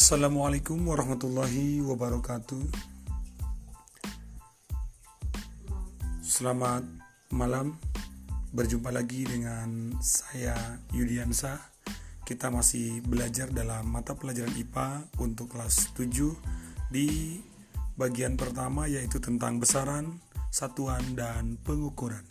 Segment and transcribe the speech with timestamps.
[0.00, 2.64] Assalamualaikum warahmatullahi wabarakatuh.
[6.24, 6.88] Selamat
[7.28, 7.76] malam.
[8.48, 10.56] Berjumpa lagi dengan saya
[10.96, 11.60] Yudiansa.
[12.24, 16.32] Kita masih belajar dalam mata pelajaran IPA untuk kelas 7
[16.88, 17.36] di
[17.92, 20.16] bagian pertama yaitu tentang besaran,
[20.48, 22.24] satuan dan pengukuran.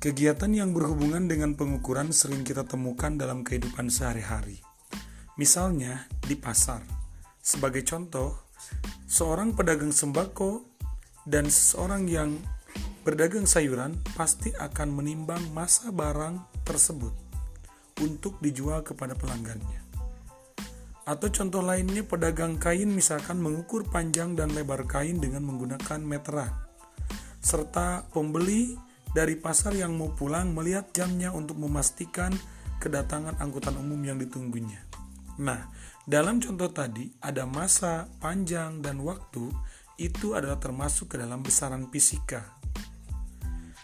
[0.00, 4.69] Kegiatan yang berhubungan dengan pengukuran sering kita temukan dalam kehidupan sehari-hari.
[5.40, 6.84] Misalnya di pasar.
[7.40, 8.44] Sebagai contoh,
[9.08, 10.68] seorang pedagang sembako
[11.24, 12.36] dan seseorang yang
[13.00, 17.16] berdagang sayuran pasti akan menimbang masa barang tersebut
[18.04, 19.80] untuk dijual kepada pelanggannya.
[21.08, 26.52] Atau contoh lainnya pedagang kain misalkan mengukur panjang dan lebar kain dengan menggunakan meteran.
[27.40, 28.76] Serta pembeli
[29.16, 32.28] dari pasar yang mau pulang melihat jamnya untuk memastikan
[32.76, 34.89] kedatangan angkutan umum yang ditunggunya.
[35.40, 35.72] Nah,
[36.04, 39.48] dalam contoh tadi ada masa, panjang, dan waktu
[39.96, 42.60] itu adalah termasuk ke dalam besaran fisika.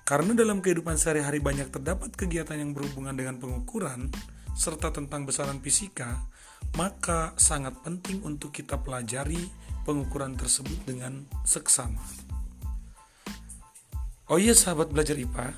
[0.04, 4.12] Karena dalam kehidupan sehari-hari banyak terdapat kegiatan yang berhubungan dengan pengukuran
[4.52, 6.28] serta tentang besaran fisika,
[6.76, 9.40] maka sangat penting untuk kita pelajari
[9.88, 12.04] pengukuran tersebut dengan seksama.
[14.28, 15.56] Oh iya sahabat belajar IPA,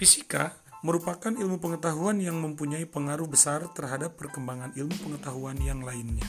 [0.00, 0.56] fisika
[0.86, 6.26] merupakan ilmu pengetahuan yang mempunyai pengaruh besar terhadap perkembangan ilmu pengetahuan yang lainnya.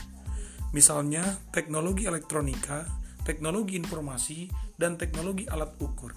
[0.73, 2.85] Misalnya teknologi elektronika,
[3.25, 6.13] teknologi informasi, dan teknologi alat ukur.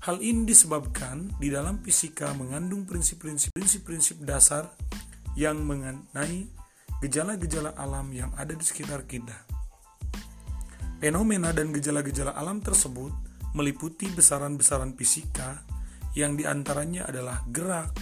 [0.00, 4.72] Hal ini disebabkan di dalam fisika mengandung prinsip-prinsip dasar
[5.36, 6.48] yang mengenai
[7.04, 9.36] gejala-gejala alam yang ada di sekitar kita.
[11.00, 13.12] Fenomena dan gejala-gejala alam tersebut
[13.56, 15.64] meliputi besaran-besaran fisika
[16.14, 17.94] yang di antaranya adalah gerak,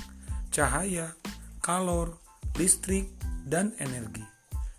[0.49, 1.13] cahaya,
[1.61, 2.17] kalor,
[2.57, 3.13] listrik,
[3.45, 4.25] dan energi.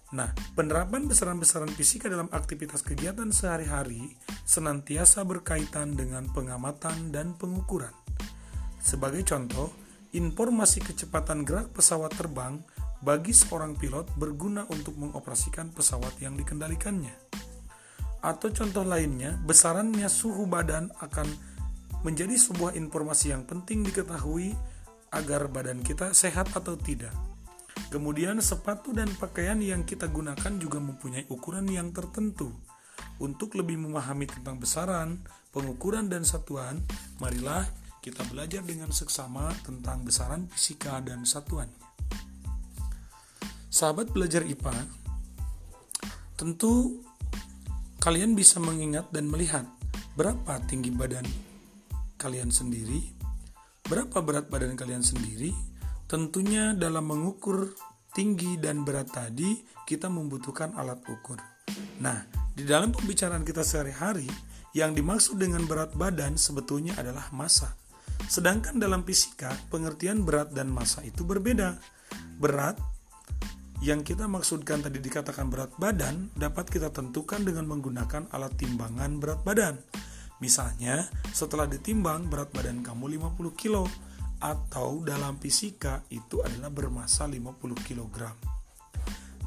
[0.10, 7.94] Nah, penerapan besaran-besaran fisika dalam aktivitas kegiatan sehari-hari senantiasa berkaitan dengan pengamatan dan pengukuran.
[8.82, 9.70] Sebagai contoh,
[10.18, 12.58] informasi kecepatan gerak pesawat terbang
[13.06, 17.14] bagi seorang pilot berguna untuk mengoperasikan pesawat yang dikendalikannya
[18.20, 21.28] atau contoh lainnya, besarannya suhu badan akan
[22.06, 24.56] menjadi sebuah informasi yang penting diketahui
[25.12, 27.12] agar badan kita sehat atau tidak.
[27.90, 32.54] Kemudian sepatu dan pakaian yang kita gunakan juga mempunyai ukuran yang tertentu.
[33.20, 35.20] Untuk lebih memahami tentang besaran,
[35.52, 36.80] pengukuran dan satuan,
[37.18, 37.66] marilah
[38.00, 41.76] kita belajar dengan seksama tentang besaran fisika dan satuannya.
[43.68, 44.76] Sahabat belajar IPA,
[46.40, 47.04] tentu
[48.00, 49.68] kalian bisa mengingat dan melihat
[50.16, 51.49] berapa tinggi badan
[52.20, 53.16] kalian sendiri,
[53.88, 55.56] berapa berat badan kalian sendiri.
[56.12, 57.72] Tentunya dalam mengukur
[58.12, 61.40] tinggi dan berat tadi kita membutuhkan alat ukur.
[62.04, 64.28] Nah, di dalam pembicaraan kita sehari-hari,
[64.78, 67.74] yang dimaksud dengan berat badan sebetulnya adalah massa.
[68.30, 71.82] Sedangkan dalam fisika, pengertian berat dan massa itu berbeda.
[72.38, 72.78] Berat
[73.80, 79.42] yang kita maksudkan tadi dikatakan berat badan dapat kita tentukan dengan menggunakan alat timbangan berat
[79.42, 79.76] badan.
[80.40, 83.86] Misalnya, setelah ditimbang berat badan kamu 50 kilo
[84.40, 88.18] atau dalam fisika itu adalah bermassa 50 kg.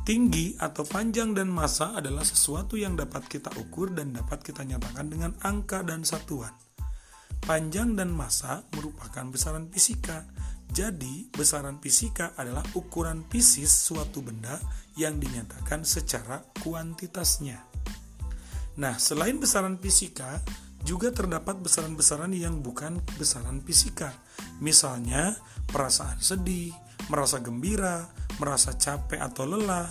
[0.03, 5.07] Tinggi atau panjang dan massa adalah sesuatu yang dapat kita ukur dan dapat kita nyatakan
[5.09, 6.53] dengan angka dan satuan.
[7.43, 10.27] Panjang dan massa merupakan besaran fisika
[10.73, 14.57] jadi, besaran fisika adalah ukuran fisis suatu benda
[14.97, 17.61] yang dinyatakan secara kuantitasnya.
[18.81, 20.41] Nah, selain besaran fisika,
[20.83, 24.13] juga terdapat besaran-besaran yang bukan besaran fisika.
[24.59, 25.39] Misalnya,
[25.71, 26.75] perasaan sedih,
[27.11, 28.11] merasa gembira,
[28.43, 29.89] merasa capek atau lelah.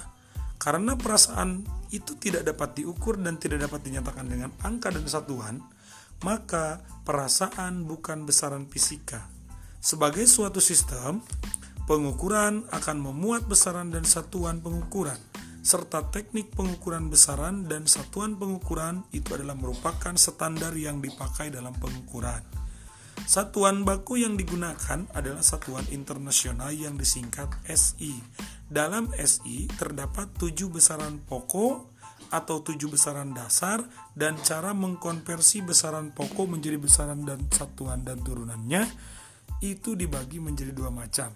[0.62, 5.56] Karena perasaan itu tidak dapat diukur dan tidak dapat dinyatakan dengan angka dan satuan,
[6.22, 9.42] maka perasaan bukan besaran fisika
[9.82, 11.26] sebagai suatu sistem,
[11.90, 15.18] pengukuran akan memuat besaran dan satuan pengukuran,
[15.62, 22.42] serta teknik pengukuran besaran dan satuan pengukuran itu adalah merupakan standar yang dipakai dalam pengukuran.
[23.30, 28.18] Satuan baku yang digunakan adalah satuan internasional yang disingkat SI.
[28.66, 31.94] Dalam SI terdapat tujuh besaran pokok
[32.34, 33.84] atau tujuh besaran dasar
[34.18, 38.88] dan cara mengkonversi besaran pokok menjadi besaran dan satuan dan turunannya
[39.62, 41.30] itu dibagi menjadi dua macam,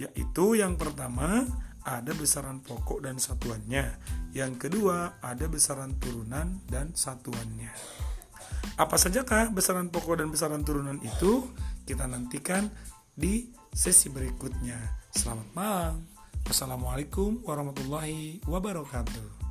[0.00, 1.44] yaitu yang pertama
[1.88, 3.96] ada besaran pokok dan satuannya,
[4.36, 7.72] yang kedua ada besaran turunan dan satuannya.
[8.76, 11.48] Apa sajakah besaran pokok dan besaran turunan itu?
[11.88, 12.68] Kita nantikan
[13.16, 14.76] di sesi berikutnya.
[15.08, 15.94] Selamat malam.
[16.44, 19.47] Wassalamualaikum warahmatullahi wabarakatuh.